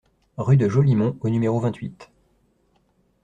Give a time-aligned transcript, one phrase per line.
[0.37, 2.09] Rue de Jolimont au numéro vingt-huit